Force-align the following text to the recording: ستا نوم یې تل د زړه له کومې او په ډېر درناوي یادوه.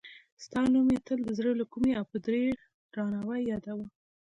ستا 0.43 0.61
نوم 0.73 0.87
یې 0.93 0.99
تل 1.07 1.19
د 1.25 1.29
زړه 1.37 1.51
له 1.59 1.65
کومې 1.71 1.91
او 1.99 2.05
په 2.11 2.17
ډېر 2.27 2.53
درناوي 2.91 3.41
یادوه. 3.51 3.85